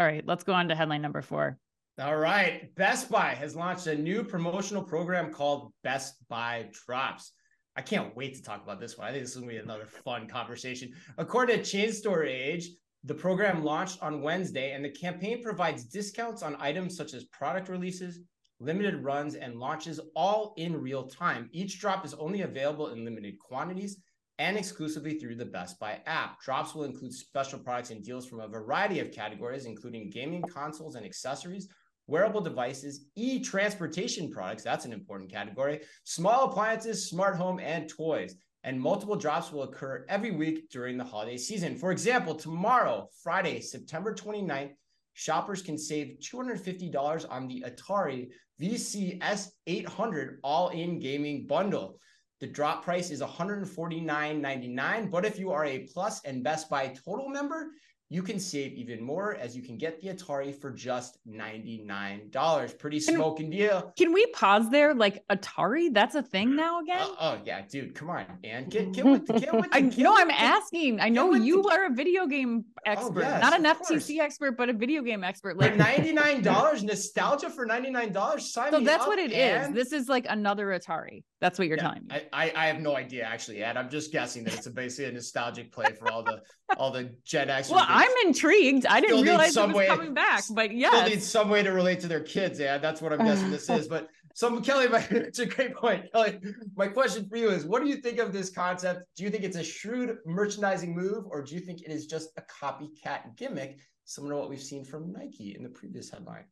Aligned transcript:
All 0.00 0.06
right, 0.06 0.26
let's 0.26 0.44
go 0.44 0.54
on 0.54 0.66
to 0.68 0.74
headline 0.74 1.02
number 1.02 1.20
four. 1.20 1.58
All 2.00 2.16
right. 2.16 2.74
Best 2.74 3.10
Buy 3.10 3.34
has 3.34 3.54
launched 3.54 3.86
a 3.86 3.94
new 3.94 4.24
promotional 4.24 4.82
program 4.82 5.30
called 5.30 5.74
Best 5.84 6.14
Buy 6.30 6.70
Drops. 6.72 7.32
I 7.76 7.82
can't 7.82 8.16
wait 8.16 8.34
to 8.34 8.42
talk 8.42 8.64
about 8.64 8.80
this 8.80 8.96
one. 8.96 9.08
I 9.08 9.10
think 9.10 9.24
this 9.24 9.32
is 9.32 9.36
going 9.36 9.50
to 9.50 9.54
be 9.56 9.60
another 9.62 9.84
fun 9.84 10.26
conversation. 10.26 10.94
According 11.18 11.58
to 11.58 11.62
Chain 11.62 11.92
Store 11.92 12.24
Age, 12.24 12.70
the 13.04 13.12
program 13.12 13.62
launched 13.62 14.02
on 14.02 14.22
Wednesday, 14.22 14.72
and 14.72 14.82
the 14.82 14.88
campaign 14.88 15.42
provides 15.42 15.84
discounts 15.84 16.42
on 16.42 16.56
items 16.58 16.96
such 16.96 17.12
as 17.12 17.24
product 17.26 17.68
releases, 17.68 18.20
limited 18.58 19.04
runs, 19.04 19.34
and 19.34 19.60
launches 19.60 20.00
all 20.16 20.54
in 20.56 20.80
real 20.80 21.08
time. 21.08 21.50
Each 21.52 21.78
drop 21.78 22.06
is 22.06 22.14
only 22.14 22.40
available 22.40 22.88
in 22.88 23.04
limited 23.04 23.38
quantities 23.38 23.98
and 24.40 24.56
exclusively 24.56 25.18
through 25.18 25.34
the 25.34 25.44
Best 25.44 25.78
Buy 25.78 26.00
app. 26.06 26.40
Drops 26.40 26.74
will 26.74 26.84
include 26.84 27.12
special 27.12 27.58
products 27.58 27.90
and 27.90 28.02
deals 28.02 28.26
from 28.26 28.40
a 28.40 28.48
variety 28.48 28.98
of 28.98 29.12
categories, 29.12 29.66
including 29.66 30.08
gaming 30.08 30.42
consoles 30.42 30.94
and 30.94 31.04
accessories, 31.04 31.68
wearable 32.06 32.40
devices, 32.40 33.04
e 33.16 33.40
transportation 33.40 34.30
products, 34.30 34.62
that's 34.62 34.86
an 34.86 34.94
important 34.94 35.30
category, 35.30 35.80
small 36.04 36.46
appliances, 36.46 37.10
smart 37.10 37.36
home, 37.36 37.60
and 37.60 37.86
toys. 37.90 38.34
And 38.64 38.80
multiple 38.80 39.14
drops 39.14 39.52
will 39.52 39.64
occur 39.64 40.06
every 40.08 40.30
week 40.30 40.70
during 40.70 40.96
the 40.96 41.04
holiday 41.04 41.36
season. 41.36 41.76
For 41.76 41.92
example, 41.92 42.34
tomorrow, 42.34 43.08
Friday, 43.22 43.60
September 43.60 44.14
29th, 44.14 44.72
shoppers 45.12 45.60
can 45.60 45.76
save 45.76 46.16
$250 46.18 47.26
on 47.30 47.46
the 47.46 47.62
Atari 47.66 48.28
VCS 48.58 49.48
800 49.66 50.40
all 50.42 50.70
in 50.70 50.98
gaming 50.98 51.46
bundle. 51.46 52.00
The 52.40 52.46
drop 52.46 52.82
price 52.84 53.10
is 53.10 53.20
$149.99. 53.20 55.10
But 55.10 55.24
if 55.24 55.38
you 55.38 55.50
are 55.52 55.64
a 55.66 55.80
Plus 55.80 56.22
and 56.24 56.42
Best 56.42 56.68
Buy 56.70 56.88
Total 57.04 57.28
member, 57.28 57.68
you 58.12 58.22
can 58.24 58.40
save 58.40 58.72
even 58.72 59.00
more 59.00 59.36
as 59.36 59.54
you 59.54 59.62
can 59.62 59.76
get 59.78 60.00
the 60.00 60.08
Atari 60.08 60.52
for 60.58 60.72
just 60.72 61.18
$99. 61.28 62.78
Pretty 62.78 62.98
smoking 62.98 63.50
deal. 63.50 63.92
Can 63.96 64.12
we 64.12 64.26
pause 64.32 64.68
there? 64.70 64.94
Like 64.94 65.22
Atari, 65.28 65.94
that's 65.94 66.16
a 66.16 66.22
thing 66.22 66.56
now 66.56 66.80
again? 66.80 66.98
Uh, 67.02 67.14
oh 67.20 67.38
yeah, 67.44 67.60
dude, 67.70 67.94
come 67.94 68.10
on, 68.10 68.24
man. 68.42 68.68
Get 68.68 68.92
get 68.92 69.04
with 69.04 69.26
the, 69.26 69.34
get 69.38 69.54
with 69.54 69.64
the, 69.70 69.76
I 69.76 69.80
get 69.82 69.98
know 69.98 70.12
with 70.14 70.22
I'm 70.22 70.28
the- 70.28 70.40
asking. 70.40 70.98
I 71.00 71.08
know 71.08 71.34
you 71.34 71.62
the- 71.62 71.68
are 71.68 71.86
a 71.86 71.90
video 71.90 72.26
game 72.26 72.64
expert, 72.84 73.20
yes, 73.20 73.40
not 73.42 73.54
an 73.56 73.64
FTC 73.64 73.86
course. 73.86 74.10
expert, 74.20 74.56
but 74.56 74.68
a 74.68 74.72
video 74.72 75.02
game 75.02 75.22
expert. 75.22 75.56
Like 75.56 75.74
$99, 75.76 76.82
nostalgia 76.82 77.48
for 77.50 77.64
$99. 77.64 78.40
Sign 78.40 78.72
so 78.72 78.80
that's 78.80 79.06
what 79.06 79.20
it 79.20 79.30
is. 79.30 79.72
This 79.72 79.92
is 79.92 80.08
like 80.08 80.26
another 80.28 80.66
Atari. 80.68 81.22
That's 81.40 81.58
what 81.58 81.68
you're 81.68 81.78
Yeah, 81.78 81.82
telling 81.84 82.06
me. 82.06 82.16
I, 82.32 82.44
I 82.48 82.52
I 82.54 82.66
have 82.66 82.80
no 82.80 82.96
idea 82.96 83.24
actually, 83.24 83.62
Ed. 83.62 83.76
I'm 83.78 83.88
just 83.88 84.12
guessing 84.12 84.44
that 84.44 84.54
it's 84.54 84.66
a 84.66 84.70
basically 84.70 85.06
a 85.10 85.12
nostalgic 85.12 85.72
play 85.72 85.86
for 85.98 86.10
all 86.12 86.22
the 86.22 86.42
all 86.76 86.90
the 86.90 87.14
Gen 87.24 87.48
X. 87.48 87.70
well, 87.70 87.84
I'm 87.88 88.10
intrigued. 88.26 88.84
I 88.86 89.00
didn't 89.00 89.16
need 89.16 89.24
realize 89.24 89.56
it 89.56 89.66
was 89.66 89.74
way- 89.74 89.86
coming 89.86 90.12
back, 90.14 90.44
but 90.54 90.74
yeah, 90.74 90.88
still 90.90 91.00
yes. 91.02 91.10
need 91.10 91.22
some 91.22 91.48
way 91.48 91.62
to 91.62 91.70
relate 91.70 92.00
to 92.00 92.08
their 92.08 92.20
kids, 92.22 92.60
Ed. 92.60 92.78
That's 92.82 93.00
what 93.00 93.12
I'm 93.12 93.24
guessing 93.24 93.50
this 93.50 93.68
is. 93.70 93.88
But 93.88 94.08
so 94.34 94.60
Kelly, 94.60 94.86
my, 94.94 95.04
it's 95.10 95.38
a 95.38 95.46
great 95.46 95.74
point. 95.74 96.12
Kelly, 96.12 96.38
my 96.76 96.88
question 96.88 97.26
for 97.28 97.36
you 97.36 97.48
is 97.48 97.64
what 97.64 97.82
do 97.82 97.88
you 97.88 97.96
think 97.96 98.18
of 98.18 98.32
this 98.34 98.50
concept? 98.50 99.04
Do 99.16 99.24
you 99.24 99.30
think 99.30 99.44
it's 99.44 99.56
a 99.56 99.64
shrewd 99.64 100.18
merchandising 100.26 100.94
move, 100.94 101.24
or 101.30 101.42
do 101.42 101.54
you 101.54 101.60
think 101.60 101.80
it 101.80 101.90
is 101.90 102.06
just 102.06 102.28
a 102.36 102.42
copycat 102.42 103.36
gimmick, 103.36 103.78
similar 104.04 104.34
to 104.34 104.40
what 104.40 104.50
we've 104.50 104.60
seen 104.62 104.84
from 104.84 105.10
Nike 105.12 105.54
in 105.56 105.62
the 105.62 105.70
previous 105.70 106.10
headline? 106.10 106.44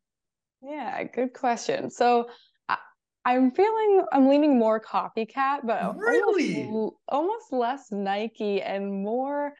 Yeah, 0.61 1.03
good 1.03 1.33
question. 1.33 1.89
So 1.89 2.27
I, 2.27 2.33
I'm 3.29 3.51
feeling 3.51 4.05
I'm 4.11 4.27
leaning 4.27 4.57
more 4.57 4.79
copycat, 4.79 5.59
but 5.63 5.83
almost 5.83 5.99
Really? 5.99 6.67
l- 6.67 6.99
almost 7.07 7.53
less 7.53 7.91
Nike 7.91 8.59
and 8.59 9.03
more 9.03 9.53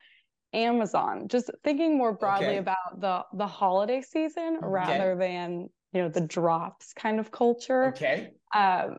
Amazon. 0.54 1.28
Just 1.28 1.52
thinking 1.64 1.96
more 1.96 2.14
broadly 2.14 2.48
Okay. 2.48 2.58
about 2.58 3.00
the 3.00 3.24
the 3.38 3.46
holiday 3.46 4.02
season 4.02 4.58
rather 4.64 5.16
than 5.16 5.70
you 5.94 6.02
know 6.02 6.10
the 6.10 6.22
drops 6.22 6.94
kind 6.94 7.20
of 7.20 7.30
culture. 7.30 7.86
Okay. 7.90 8.32
Um, 8.56 8.98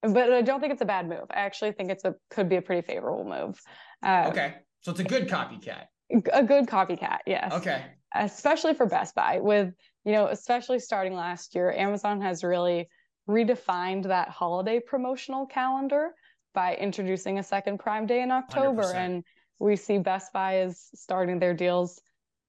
but 0.00 0.32
I 0.32 0.40
don't 0.40 0.60
think 0.60 0.72
it's 0.72 0.80
a 0.82 0.86
bad 0.86 1.06
move. 1.06 1.26
I 1.30 1.40
actually 1.40 1.72
think 1.72 1.90
it's 1.90 2.06
a 2.06 2.14
could 2.30 2.48
be 2.48 2.56
a 2.56 2.62
pretty 2.62 2.86
favorable 2.86 3.24
move. 3.24 3.60
Uh, 4.02 4.28
Okay. 4.30 4.54
So 4.80 4.90
it's 4.92 5.00
a 5.00 5.04
good 5.04 5.28
copycat. 5.28 5.84
a 6.32 6.42
good 6.42 6.66
copycat, 6.66 7.18
yes 7.26 7.52
Okay. 7.52 7.84
especially 8.14 8.72
for 8.74 8.86
Best 8.86 9.14
Buy 9.14 9.38
with, 9.40 9.74
you 10.04 10.12
know, 10.12 10.28
especially 10.28 10.78
starting 10.78 11.14
last 11.14 11.54
year, 11.54 11.70
Amazon 11.70 12.20
has 12.22 12.42
really 12.42 12.88
redefined 13.28 14.04
that 14.04 14.28
holiday 14.28 14.80
promotional 14.80 15.46
calendar 15.46 16.14
by 16.54 16.74
introducing 16.76 17.38
a 17.38 17.42
second 17.42 17.78
Prime 17.78 18.06
Day 18.06 18.22
in 18.22 18.30
October. 18.30 18.82
100%. 18.82 18.94
And 18.94 19.24
we 19.58 19.76
see 19.76 19.98
Best 19.98 20.32
Buy 20.32 20.60
is 20.60 20.88
starting 20.94 21.38
their 21.38 21.54
deals 21.54 22.00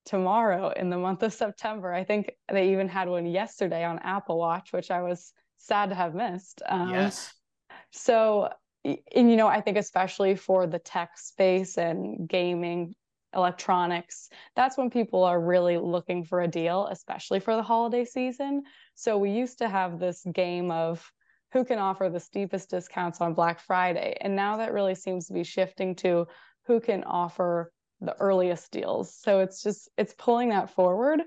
tomorrow 0.05 0.69
in 0.69 0.89
the 0.89 0.97
month 0.97 1.23
of 1.23 1.33
September. 1.33 1.93
I 1.93 2.03
think 2.03 2.31
they 2.51 2.71
even 2.71 2.87
had 2.87 3.07
one 3.07 3.25
yesterday 3.25 3.83
on 3.83 3.99
Apple 3.99 4.37
Watch, 4.37 4.73
which 4.73 4.91
I 4.91 5.01
was 5.01 5.31
sad 5.57 5.89
to 5.89 5.95
have 5.95 6.13
missed. 6.13 6.61
Um, 6.67 6.89
yes. 6.89 7.33
so, 7.91 8.49
and 8.83 9.29
you 9.31 9.37
know, 9.37 9.47
I 9.47 9.61
think 9.61 9.77
especially 9.77 10.35
for 10.35 10.67
the 10.67 10.79
tech 10.79 11.17
space 11.17 11.77
and 11.77 12.27
gaming, 12.27 12.95
electronics, 13.35 14.29
that's 14.55 14.77
when 14.77 14.89
people 14.89 15.23
are 15.23 15.39
really 15.39 15.77
looking 15.77 16.23
for 16.23 16.41
a 16.41 16.47
deal, 16.47 16.87
especially 16.87 17.39
for 17.39 17.55
the 17.55 17.63
holiday 17.63 18.05
season. 18.05 18.63
So, 18.95 19.17
we 19.17 19.31
used 19.31 19.59
to 19.59 19.69
have 19.69 19.99
this 19.99 20.25
game 20.33 20.71
of 20.71 21.11
who 21.51 21.63
can 21.63 21.79
offer 21.79 22.09
the 22.09 22.19
steepest 22.19 22.69
discounts 22.69 23.21
on 23.21 23.33
Black 23.33 23.59
Friday. 23.59 24.17
And 24.21 24.35
now 24.35 24.57
that 24.57 24.73
really 24.73 24.95
seems 24.95 25.27
to 25.27 25.33
be 25.33 25.43
shifting 25.43 25.95
to 25.97 26.27
who 26.65 26.79
can 26.79 27.03
offer 27.03 27.71
the 28.01 28.15
earliest 28.19 28.71
deals. 28.71 29.15
So, 29.15 29.39
it's 29.39 29.63
just, 29.63 29.89
it's 29.97 30.15
pulling 30.17 30.49
that 30.49 30.69
forward. 30.71 31.21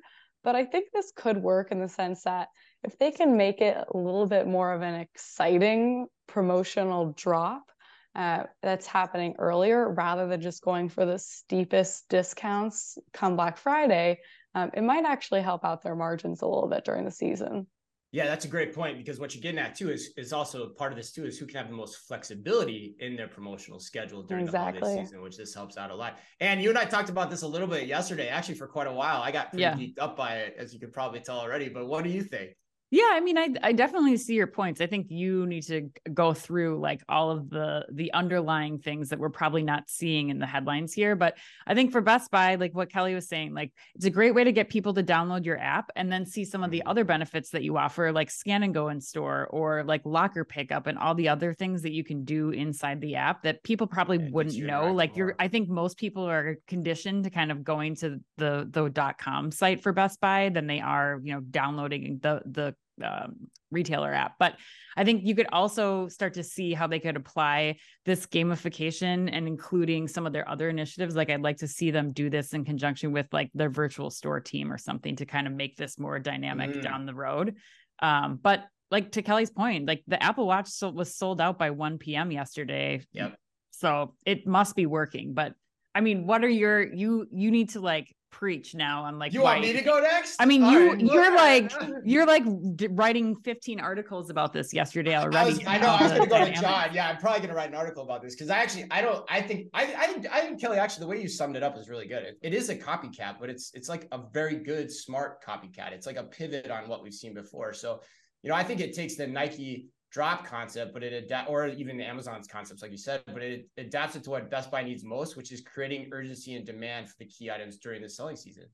But 0.45 0.55
I 0.55 0.65
think 0.65 0.91
this 0.93 1.13
could 1.17 1.39
work 1.39 1.73
in 1.73 1.81
the 1.81 1.89
sense 1.89 2.23
that 2.23 2.49
if 2.85 2.97
they 2.99 3.11
can 3.11 3.37
make 3.37 3.61
it 3.61 3.77
a 3.77 3.97
little 3.97 4.27
bit 4.27 4.47
more 4.47 4.73
of 4.73 4.83
an 4.83 4.95
exciting 4.95 6.07
promotional 6.29 7.13
drop 7.17 7.73
uh, 8.17 8.45
that's 8.63 8.87
happening 8.87 9.37
earlier 9.39 9.93
rather 9.93 10.27
than 10.27 10.41
just 10.41 10.63
going 10.63 10.89
for 10.89 11.05
the 11.05 11.19
steepest 11.19 12.09
discounts 12.09 12.99
come 13.13 13.37
Black 13.37 13.59
Friday, 13.59 14.21
um, 14.55 14.71
it 14.75 14.83
might 14.83 15.05
actually 15.05 15.43
help 15.43 15.65
out 15.65 15.83
their 15.83 15.95
margins 15.95 16.43
a 16.43 16.47
little 16.47 16.69
bit 16.69 16.85
during 16.85 17.05
the 17.05 17.11
season. 17.11 17.67
Yeah, 18.13 18.25
that's 18.25 18.47
a 18.47 18.49
great 18.49 18.75
point 18.75 18.97
because 18.97 19.21
what 19.21 19.35
you're 19.35 19.43
getting 19.43 19.59
at 19.59 19.75
too 19.75 19.91
is 19.91 20.15
is 20.17 20.33
also 20.33 20.71
part 20.71 20.93
of 20.93 20.97
this 20.97 21.13
too 21.13 21.27
is 21.27 21.39
who 21.39 21.45
can 21.45 21.57
have 21.57 21.69
the 21.69 21.75
most 21.77 22.09
flexibility 22.09 22.97
in 23.01 23.17
their 23.17 23.29
promotional 23.29 23.79
schedule 23.79 24.23
during 24.23 24.47
the 24.47 24.53
Exactly. 24.53 24.81
holiday 24.81 24.87
season, 24.87 25.21
which 25.21 25.37
this 25.37 25.55
helps 25.55 25.77
out 25.77 25.91
a 25.91 25.95
lot. 25.95 26.19
And 26.41 26.63
you 26.63 26.71
and 26.71 26.79
I 26.79 26.85
talked 26.87 27.11
about 27.11 27.31
this 27.31 27.43
a 27.43 27.49
little 27.49 27.69
bit 27.69 27.87
yesterday, 27.87 28.29
actually 28.29 28.55
for 28.55 28.69
quite 28.69 28.87
a 28.87 28.93
while. 28.93 29.21
I 29.21 29.33
got 29.33 29.53
pretty 29.53 29.63
Yeah. 29.63 29.75
geeked 29.75 29.99
up 29.99 30.17
by 30.17 30.37
it, 30.37 30.55
as 30.57 30.73
you 30.73 30.81
can 30.81 30.91
probably 30.93 31.21
tell 31.21 31.39
already. 31.39 31.69
But 31.69 31.87
what 31.87 32.05
do 32.05 32.11
you 32.11 32.23
think? 32.23 32.57
Yeah, 32.93 33.09
I 33.11 33.21
mean, 33.21 33.37
I 33.37 33.49
I 33.65 33.73
definitely 33.73 34.17
see 34.17 34.35
your 34.35 34.47
points. 34.47 34.81
I 34.81 34.87
think 34.87 35.09
you 35.11 35.45
need 35.45 35.65
to 35.65 35.91
go 36.15 36.33
through 36.33 36.79
like 36.79 37.03
all 37.09 37.33
of 37.33 37.51
the 37.51 37.85
the 37.93 38.13
underlying 38.13 38.79
things 38.79 39.09
that 39.09 39.19
we're 39.19 39.29
probably 39.29 39.65
not 39.65 39.91
seeing 39.91 40.29
in 40.29 40.39
the 40.39 40.47
headlines 40.47 40.93
here. 40.93 41.17
But 41.17 41.37
I 41.67 41.75
think 41.75 41.91
for 41.91 42.01
Best 42.01 42.31
Buy, 42.31 42.55
like 42.55 42.77
what 42.77 42.89
Kelly 42.89 43.13
was 43.13 43.29
saying, 43.29 43.55
like 43.55 43.73
it's 43.97 44.05
a 44.05 44.11
great 44.11 44.37
way 44.37 44.45
to 44.45 44.53
get 44.53 44.69
people 44.69 44.95
to 44.95 45.03
download 45.03 45.45
your 45.45 45.59
app 45.59 45.91
and 45.97 46.13
then 46.13 46.25
see 46.27 46.45
some 46.45 46.63
of 46.63 46.71
the 46.71 46.85
other 46.87 47.05
benefits 47.05 47.51
that 47.51 47.65
you 47.65 47.77
offer, 47.77 48.13
like 48.13 48.31
scan 48.31 48.63
and 48.63 48.73
go 48.73 48.89
in 48.89 49.01
store 49.01 49.49
or 49.51 49.83
like 49.83 50.03
locker 50.05 50.45
pickup 50.45 50.87
and 50.87 50.97
all 50.97 51.17
the 51.17 51.29
other 51.29 51.53
things 51.53 51.83
that 51.83 51.93
you 51.93 52.05
can 52.05 52.25
do 52.25 52.51
inside 52.51 53.01
the 53.01 53.17
app 53.17 53.43
that 53.43 53.65
people 53.65 53.89
probably 53.89 54.19
Yeah, 54.19 54.29
wouldn't 54.31 54.63
know. 54.63 54.93
Like 54.93 55.17
you're. 55.17 55.35
I 55.41 55.49
think 55.49 55.69
most 55.69 55.99
people 55.99 56.23
are 56.23 56.57
conditioned 56.69 57.25
to 57.25 57.31
kind 57.31 57.51
of 57.51 57.65
going 57.65 57.97
to 57.97 58.21
the 58.37 58.69
the 58.71 58.89
dot 58.89 59.19
com 59.19 59.51
site 59.51 59.83
for 59.83 59.93
Best 59.93 60.21
Buy 60.21 60.51
than 60.51 60.69
they 60.69 60.81
are, 60.81 61.21
you 61.25 61.35
know, 61.35 61.41
downloading 61.41 62.21
the 62.23 62.43
the 62.47 62.77
um, 63.05 63.37
retailer 63.71 64.13
app. 64.13 64.35
But 64.39 64.55
I 64.97 65.05
think 65.05 65.25
you 65.25 65.35
could 65.35 65.49
also 65.53 66.09
start 66.09 66.35
to 66.35 66.43
see 66.43 66.73
how 66.73 66.87
they 66.87 66.99
could 67.01 67.17
apply 67.17 67.77
this 68.05 68.27
gamification 68.27 69.29
and 69.33 69.47
including 69.47 70.09
some 70.09 70.27
of 70.27 70.33
their 70.33 70.49
other 70.49 70.69
initiatives. 70.69 71.15
Like 71.17 71.31
I'd 71.31 71.43
like 71.43 71.59
to 71.59 71.69
see 71.69 71.91
them 71.91 72.13
do 72.13 72.31
this 72.31 72.53
in 72.55 72.65
conjunction 72.65 73.13
with 73.13 73.27
like 73.33 73.51
their 73.55 73.71
virtual 73.71 74.11
store 74.11 74.41
team 74.41 74.73
or 74.73 74.79
something 74.79 75.17
to 75.17 75.27
kind 75.27 75.47
of 75.47 75.53
make 75.53 75.77
this 75.77 75.99
more 75.99 76.19
dynamic 76.19 76.71
Mm. 76.71 76.83
down 76.83 77.07
the 77.07 77.15
road. 77.15 77.57
Um, 78.01 78.39
but 78.43 78.65
like 78.91 79.13
to 79.13 79.23
Kelly's 79.23 79.51
point, 79.51 79.87
like 79.87 80.03
the 80.07 80.23
Apple 80.23 80.47
Watch 80.47 80.71
was 80.83 81.15
sold 81.15 81.41
out 81.41 81.59
by 81.59 81.71
1 81.71 81.99
p.m. 81.99 82.31
yesterday. 82.31 83.03
Yep. 83.13 83.37
So 83.73 84.15
it 84.25 84.47
must 84.47 84.75
be 84.77 84.87
working. 84.87 85.35
But 85.35 85.55
I 85.97 86.01
mean, 86.01 86.27
what 86.27 86.45
are 86.45 86.49
your 86.49 86.93
you 86.93 87.27
you 87.33 87.51
need 87.51 87.71
to 87.71 87.81
like 87.81 88.15
preach 88.31 88.75
now 88.75 89.05
on 89.05 89.19
like 89.19 89.33
you 89.33 89.41
want 89.41 89.63
me 89.63 89.73
to 89.73 89.81
go 89.81 89.99
next? 89.99 90.37
I 90.39 90.45
mean, 90.45 90.63
All 90.63 90.71
you 90.71 90.91
right, 90.91 91.01
you're 91.01 91.35
like 91.47 91.73
you're 92.05 92.27
like 92.27 92.43
writing 92.91 93.35
15 93.37 93.81
articles 93.81 94.29
about 94.29 94.53
this 94.53 94.75
yesterday 94.75 95.17
already. 95.17 95.37
I, 95.39 95.45
was, 95.47 95.67
I 95.67 95.79
know. 95.79 95.89
I 95.89 96.03
was 96.03 96.13
going 96.13 96.25
to 96.25 96.29
go 96.29 96.45
to. 96.45 96.53
John. 96.53 96.91
Yeah, 96.93 97.09
I'm 97.09 97.17
probably 97.17 97.39
going 97.39 97.49
to 97.49 97.55
write 97.55 97.71
an 97.71 97.77
article 97.77 98.03
about 98.03 98.21
this 98.21 98.35
because 98.35 98.51
I 98.51 98.59
actually, 98.59 98.85
I 98.91 99.01
don't, 99.01 99.25
I 99.31 99.41
think, 99.41 99.69
I, 99.73 99.85
I, 99.85 100.07
think- 100.09 100.27
I 100.31 100.41
think 100.43 100.61
Kelly, 100.61 100.77
actually, 100.77 101.05
the 101.05 101.07
way 101.07 101.23
you 101.23 101.29
summed 101.29 101.57
it 101.57 101.63
up 101.63 101.79
is 101.79 101.89
really 101.89 102.07
good. 102.07 102.25
It, 102.25 102.39
it 102.43 102.53
is 102.53 102.69
a 102.69 102.77
copycat, 102.77 103.37
but 103.41 103.49
it's, 103.49 103.71
it's 103.73 103.89
like 103.89 104.07
a 104.13 104.21
very 104.35 104.57
good, 104.57 104.93
smart 104.93 105.43
copycat. 105.43 105.93
It's 105.93 106.07
like 106.07 106.17
a 106.17 106.25
pivot 106.25 106.71
on 106.71 106.89
what 106.89 107.03
we've 107.03 107.15
seen 107.15 107.33
before. 107.33 107.73
So, 107.73 108.03
you 108.43 108.51
know, 108.51 108.57
I 108.57 108.65
think 108.65 108.81
it 108.81 108.95
takes 108.95 109.17
the 109.17 109.27
Nike 109.27 109.87
drop 110.17 110.47
concept, 110.47 110.95
but 110.95 111.03
it 111.03 111.13
adapt, 111.13 111.51
or 111.51 111.69
even 111.69 112.01
Amazon's 112.01 112.49
concepts, 112.49 112.81
like 112.81 112.91
you 112.91 112.97
said, 112.97 113.21
but 113.27 113.43
it 113.43 113.69
adapts 113.77 114.17
it 114.17 114.25
to 114.25 114.31
what 114.31 114.51
Best 114.51 114.71
Buy 114.71 114.83
needs 114.83 115.05
most, 115.05 115.37
which 115.37 115.53
is 115.53 115.61
creating 115.61 116.09
urgency 116.11 116.55
and 116.55 116.65
demand 116.65 117.11
for 117.11 117.17
the 117.19 117.27
key 117.27 117.51
items 117.51 117.77
during 117.77 118.01
the 118.01 118.09
selling 118.09 118.35
season. 118.35 118.65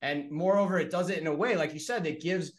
And 0.00 0.30
moreover, 0.30 0.78
it 0.78 0.90
does 0.90 1.10
it 1.10 1.18
in 1.18 1.26
a 1.26 1.34
way, 1.34 1.56
like 1.56 1.74
you 1.74 1.78
said, 1.78 2.04
that 2.04 2.22
gives 2.22 2.52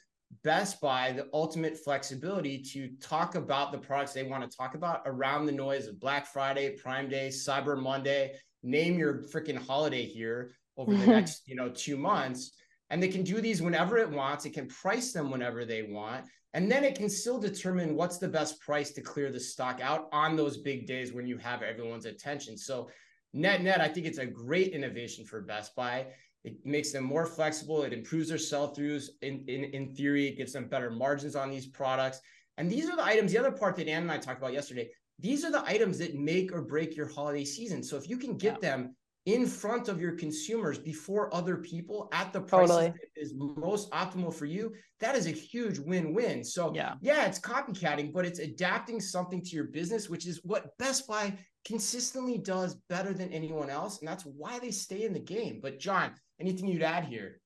Best 0.44 0.80
Buy 0.80 1.12
the 1.12 1.26
ultimate 1.34 1.76
flexibility 1.76 2.62
to 2.72 2.90
talk 3.02 3.34
about 3.34 3.72
the 3.72 3.80
products 3.80 4.14
they 4.14 4.22
want 4.22 4.44
to 4.48 4.56
talk 4.56 4.76
about 4.76 5.02
around 5.08 5.48
the 5.48 5.52
noise 5.52 5.88
of 5.88 6.00
Black 6.00 6.28
Friday, 6.28 6.78
Prime 6.78 7.10
Day, 7.10 7.30
Cyber 7.30 7.82
Monday. 7.82 8.36
Name 8.62 9.00
your 9.00 9.24
freaking 9.34 9.58
holiday 9.58 10.06
here 10.06 10.52
over 10.78 10.92
the 10.92 11.00
mm-hmm. 11.00 11.10
next, 11.10 11.48
you 11.48 11.56
know, 11.56 11.70
two 11.70 11.98
months. 11.98 12.52
And 12.92 13.02
they 13.02 13.08
can 13.08 13.24
do 13.24 13.42
these 13.42 13.60
whenever 13.60 13.98
it 13.98 14.12
wants. 14.12 14.46
It 14.46 14.54
can 14.54 14.68
price 14.68 15.14
them 15.14 15.32
whenever 15.32 15.66
they 15.66 15.82
want. 15.82 16.26
And 16.54 16.72
then 16.72 16.84
it 16.84 16.96
can 16.96 17.10
still 17.10 17.40
determine 17.40 17.96
what's 17.96 18.18
the 18.18 18.28
best 18.28 18.60
price 18.60 18.92
to 18.92 19.02
clear 19.02 19.32
the 19.32 19.40
stock 19.40 19.80
out 19.82 20.10
on 20.12 20.36
those 20.36 20.58
big 20.58 20.88
days 20.88 21.14
when 21.14 21.28
you 21.28 21.38
have 21.38 21.62
everyone's 21.62 22.06
attention. 22.06 22.58
So, 22.58 22.90
net, 23.34 23.62
net, 23.62 23.82
I 23.82 23.88
think 23.88 24.08
it's 24.08 24.18
a 24.18 24.26
great 24.26 24.74
innovation 24.74 25.26
for 25.26 25.42
Best 25.42 25.76
Buy. 25.76 26.08
It 26.44 26.56
makes 26.66 26.92
them 26.92 27.04
more 27.04 27.26
flexible. 27.26 27.84
It 27.84 27.94
improves 27.94 28.30
their 28.30 28.38
sell 28.38 28.74
throughs. 28.74 29.10
In, 29.22 29.44
in, 29.48 29.66
in 29.66 29.94
theory, 29.94 30.28
it 30.28 30.38
gives 30.38 30.54
them 30.54 30.68
better 30.68 30.90
margins 30.90 31.36
on 31.36 31.52
these 31.52 31.68
products. 31.68 32.20
And 32.58 32.70
these 32.70 32.90
are 32.90 32.96
the 32.96 33.06
items, 33.06 33.32
the 33.32 33.38
other 33.38 33.52
part 33.52 33.76
that 33.76 33.88
Anne 33.88 34.04
and 34.04 34.12
I 34.12 34.18
talked 34.18 34.40
about 34.40 34.54
yesterday, 34.54 34.90
these 35.20 35.46
are 35.46 35.52
the 35.52 35.64
items 35.66 35.98
that 36.00 36.16
make 36.16 36.52
or 36.52 36.62
break 36.62 36.96
your 36.96 37.08
holiday 37.08 37.46
season. 37.46 37.84
So 37.84 37.98
if 37.98 38.10
you 38.10 38.18
can 38.18 38.38
get 38.38 38.58
yeah. 38.62 38.70
them 38.70 38.96
in 39.34 39.46
front 39.46 39.90
of 39.90 40.02
your 40.02 40.14
consumers 40.14 40.80
before 40.80 41.34
other 41.34 41.58
people 41.58 42.10
at 42.12 42.34
the 42.34 42.42
price 42.42 42.68
totally. 42.68 42.88
that 42.88 43.22
is 43.22 43.34
most 43.36 43.92
optimal 43.92 44.34
for 44.34 44.46
you, 44.46 44.74
that 45.00 45.16
is 45.16 45.28
a 45.28 45.32
huge 45.32 45.78
win-win. 45.78 46.44
So 46.44 46.74
yeah. 46.74 46.96
yeah, 47.00 47.26
it's 47.26 47.40
copycatting, 47.40 48.12
but 48.12 48.26
it's 48.26 48.40
adapting 48.40 49.00
something 49.00 49.44
to 49.44 49.50
your 49.56 49.66
business, 49.66 50.10
which 50.10 50.26
is 50.26 50.42
what 50.44 50.76
Best 50.80 51.08
Buy 51.08 51.38
consistently 51.64 52.40
does 52.40 52.76
better 52.90 53.14
than 53.14 53.32
anyone 53.32 53.70
else. 53.70 54.00
And 54.00 54.08
that's 54.08 54.24
why 54.24 54.58
they 54.58 54.72
stay 54.72 55.04
in 55.04 55.14
the 55.14 55.20
game. 55.20 55.60
But 55.62 55.80
John, 55.80 56.16
anything 56.40 56.68
you'd 56.68 56.82
add 56.82 57.06
here? 57.06 57.40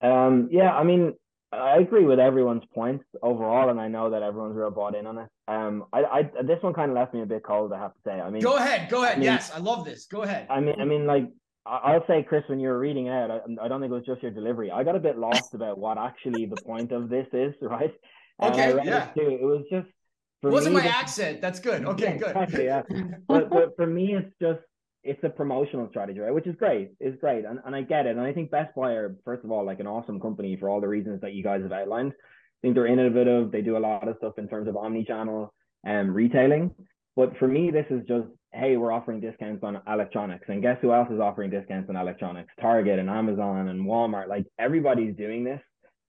Um, 0.00 0.48
yeah, 0.52 0.72
I 0.72 0.84
mean, 0.84 1.14
I 1.52 1.78
agree 1.78 2.04
with 2.04 2.20
everyone's 2.20 2.62
points 2.72 3.04
overall, 3.22 3.70
and 3.70 3.80
I 3.80 3.88
know 3.88 4.10
that 4.10 4.22
everyone's 4.22 4.56
real 4.56 4.70
bought 4.70 4.94
in 4.94 5.06
on 5.06 5.18
it. 5.18 5.28
Um, 5.48 5.84
I, 5.92 6.02
I 6.04 6.22
this 6.42 6.62
one 6.62 6.74
kind 6.74 6.90
of 6.90 6.96
left 6.96 7.12
me 7.12 7.22
a 7.22 7.26
bit 7.26 7.42
cold. 7.42 7.72
I 7.72 7.78
have 7.78 7.92
to 7.92 8.00
say. 8.04 8.12
I 8.12 8.30
mean, 8.30 8.40
go 8.40 8.56
ahead, 8.56 8.88
go 8.88 9.02
ahead. 9.02 9.16
I 9.16 9.18
mean, 9.18 9.24
yes, 9.24 9.50
I 9.52 9.58
love 9.58 9.84
this. 9.84 10.06
Go 10.06 10.22
ahead. 10.22 10.46
I 10.48 10.60
mean, 10.60 10.80
I 10.80 10.84
mean, 10.84 11.06
like 11.06 11.28
I'll 11.66 12.04
say, 12.06 12.22
Chris, 12.22 12.44
when 12.46 12.60
you 12.60 12.68
were 12.68 12.78
reading 12.78 13.06
it 13.06 13.10
out, 13.10 13.30
I, 13.30 13.64
I 13.64 13.68
don't 13.68 13.80
think 13.80 13.90
it 13.90 13.94
was 13.94 14.06
just 14.06 14.22
your 14.22 14.30
delivery. 14.30 14.70
I 14.70 14.84
got 14.84 14.96
a 14.96 15.00
bit 15.00 15.18
lost 15.18 15.54
about 15.54 15.78
what 15.78 15.98
actually 15.98 16.46
the 16.46 16.60
point 16.62 16.92
of 16.92 17.08
this 17.08 17.26
is, 17.32 17.54
right? 17.62 17.92
Okay, 18.42 18.74
yeah. 18.84 19.10
It, 19.16 19.40
it 19.40 19.42
was 19.42 19.64
just. 19.70 19.88
For 20.40 20.48
it 20.48 20.52
wasn't 20.52 20.76
me, 20.76 20.82
my 20.82 20.88
accent. 20.88 21.42
That's 21.42 21.60
good. 21.60 21.84
Okay, 21.84 22.12
yeah, 22.12 22.16
good. 22.16 22.30
Exactly, 22.30 22.64
yeah. 22.64 22.82
but, 23.28 23.50
but 23.50 23.76
for 23.76 23.86
me, 23.86 24.14
it's 24.14 24.32
just 24.40 24.60
it's 25.02 25.22
a 25.24 25.28
promotional 25.28 25.88
strategy, 25.88 26.20
right? 26.20 26.34
Which 26.34 26.46
is 26.46 26.56
great. 26.56 26.92
It's 27.00 27.18
great. 27.20 27.44
And, 27.44 27.58
and 27.64 27.74
I 27.74 27.82
get 27.82 28.06
it. 28.06 28.16
And 28.16 28.20
I 28.20 28.32
think 28.32 28.50
Best 28.50 28.74
Buy 28.74 28.92
are, 28.92 29.16
first 29.24 29.44
of 29.44 29.50
all, 29.50 29.64
like 29.64 29.80
an 29.80 29.86
awesome 29.86 30.20
company 30.20 30.56
for 30.56 30.68
all 30.68 30.80
the 30.80 30.88
reasons 30.88 31.20
that 31.22 31.32
you 31.32 31.42
guys 31.42 31.62
have 31.62 31.72
outlined. 31.72 32.12
I 32.12 32.58
think 32.62 32.74
they're 32.74 32.86
innovative. 32.86 33.50
They 33.50 33.62
do 33.62 33.76
a 33.76 33.78
lot 33.78 34.06
of 34.06 34.16
stuff 34.18 34.34
in 34.38 34.48
terms 34.48 34.68
of 34.68 34.76
omni-channel 34.76 35.52
um, 35.86 36.10
retailing. 36.12 36.70
But 37.16 37.36
for 37.38 37.48
me, 37.48 37.70
this 37.70 37.86
is 37.90 38.06
just, 38.06 38.28
hey, 38.52 38.76
we're 38.76 38.92
offering 38.92 39.20
discounts 39.20 39.64
on 39.64 39.80
electronics. 39.86 40.44
And 40.48 40.60
guess 40.60 40.76
who 40.82 40.92
else 40.92 41.08
is 41.10 41.20
offering 41.20 41.50
discounts 41.50 41.88
on 41.88 41.96
electronics? 41.96 42.52
Target 42.60 42.98
and 42.98 43.08
Amazon 43.08 43.68
and 43.68 43.86
Walmart. 43.86 44.28
Like 44.28 44.46
everybody's 44.58 45.16
doing 45.16 45.44
this 45.44 45.60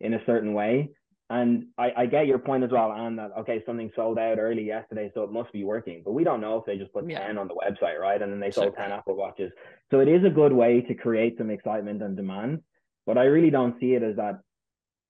in 0.02 0.14
a 0.14 0.26
certain 0.26 0.54
way. 0.54 0.90
And 1.31 1.68
I, 1.78 1.92
I 1.95 2.06
get 2.07 2.28
your 2.28 2.39
point 2.39 2.66
as 2.66 2.72
well, 2.72 2.92
and 2.92 3.18
that 3.18 3.31
okay, 3.39 3.63
something 3.66 3.89
sold 3.95 4.19
out 4.19 4.38
early 4.38 4.63
yesterday, 4.63 5.10
so 5.13 5.24
it 5.24 5.31
must 5.31 5.50
be 5.54 5.63
working. 5.63 6.01
But 6.04 6.12
we 6.12 6.25
don't 6.25 6.42
know 6.42 6.57
if 6.57 6.66
they 6.66 6.78
just 6.78 6.92
put 6.92 7.10
yeah. 7.10 7.25
10 7.25 7.38
on 7.38 7.48
the 7.48 7.56
website, 7.56 7.98
right? 7.98 8.22
And 8.22 8.30
then 8.30 8.42
they 8.42 8.51
sold 8.51 8.75
10 8.75 8.92
Apple 8.92 9.16
Watches. 9.16 9.50
So 9.92 10.01
it 10.01 10.10
is 10.10 10.25
a 10.25 10.30
good 10.30 10.51
way 10.51 10.81
to 10.81 10.94
create 10.94 11.38
some 11.38 11.50
excitement 11.50 12.04
and 12.04 12.18
demand. 12.18 12.60
But 13.06 13.18
I 13.18 13.24
really 13.24 13.50
don't 13.50 13.80
see 13.80 13.94
it 13.94 14.04
as 14.04 14.18
that 14.18 14.42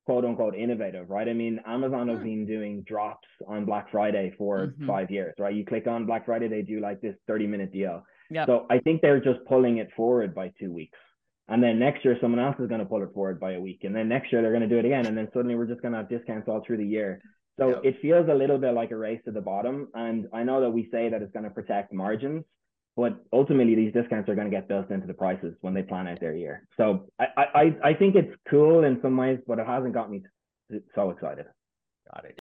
quote 0.06 0.23
unquote 0.23 0.56
innovative, 0.56 1.09
right? 1.09 1.27
I 1.27 1.33
mean, 1.33 1.59
Amazon 1.65 2.07
have 2.09 2.19
hmm. 2.19 2.23
been 2.25 2.45
doing 2.45 2.83
drops 2.83 3.27
on 3.47 3.65
Black 3.65 3.89
Friday 3.91 4.31
for 4.38 4.68
mm-hmm. 4.68 4.85
five 4.85 5.09
years, 5.09 5.33
right? 5.39 5.56
You 5.56 5.65
click 5.65 5.88
on 5.88 6.06
Black 6.06 6.27
Friday, 6.27 6.47
they 6.47 6.62
do 6.62 6.79
like 6.81 7.01
this 7.01 7.15
30 7.25 7.47
minute 7.47 7.73
deal. 7.73 8.03
Yep. 8.29 8.45
So 8.45 8.68
I 8.69 8.77
think 8.77 9.01
they're 9.01 9.19
just 9.19 9.39
pulling 9.47 9.77
it 9.77 9.89
forward 9.97 10.35
by 10.35 10.51
two 10.59 10.71
weeks. 10.71 11.00
And 11.47 11.61
then 11.61 11.79
next 11.79 12.05
year, 12.05 12.17
someone 12.21 12.39
else 12.39 12.55
is 12.59 12.69
going 12.69 12.79
to 12.79 12.85
pull 12.85 13.03
it 13.03 13.13
forward 13.13 13.39
by 13.39 13.53
a 13.53 13.59
week. 13.59 13.81
And 13.83 13.95
then 13.95 14.07
next 14.07 14.31
year, 14.31 14.41
they're 14.41 14.51
going 14.51 14.67
to 14.67 14.69
do 14.69 14.77
it 14.77 14.85
again. 14.85 15.05
And 15.05 15.17
then 15.17 15.27
suddenly, 15.33 15.55
we're 15.55 15.65
just 15.65 15.81
going 15.81 15.91
to 15.91 15.97
have 15.97 16.09
discounts 16.09 16.47
all 16.47 16.63
through 16.65 16.77
the 16.77 16.85
year. 16.85 17.21
So 17.59 17.69
yep. 17.69 17.81
it 17.83 18.01
feels 18.01 18.29
a 18.29 18.33
little 18.33 18.57
bit 18.57 18.73
like 18.73 18.91
a 18.91 18.97
race 18.97 19.21
to 19.25 19.31
the 19.31 19.41
bottom. 19.41 19.89
And 19.93 20.27
I 20.33 20.43
know 20.43 20.61
that 20.61 20.69
we 20.69 20.89
say 20.91 21.09
that 21.09 21.21
it's 21.21 21.33
going 21.33 21.43
to 21.43 21.49
protect 21.49 21.93
margins, 21.93 22.43
but 22.95 23.23
ultimately, 23.33 23.75
these 23.75 23.93
discounts 23.93 24.29
are 24.29 24.35
going 24.35 24.49
to 24.49 24.55
get 24.55 24.67
built 24.67 24.91
into 24.91 25.07
the 25.07 25.13
prices 25.13 25.55
when 25.61 25.73
they 25.73 25.81
plan 25.81 26.07
out 26.07 26.19
their 26.19 26.35
year. 26.35 26.67
So 26.77 27.07
I, 27.19 27.25
I, 27.38 27.75
I 27.83 27.94
think 27.94 28.15
it's 28.15 28.33
cool 28.49 28.83
in 28.83 28.99
some 29.01 29.17
ways, 29.17 29.39
but 29.45 29.59
it 29.59 29.67
hasn't 29.67 29.94
got 29.94 30.09
me 30.09 30.23
so 30.95 31.09
excited. 31.09 31.45
Got 32.13 32.25
it. 32.25 32.39